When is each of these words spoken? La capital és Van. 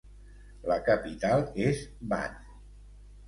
La 0.69 0.77
capital 0.87 1.45
és 1.67 1.83
Van. 2.15 2.39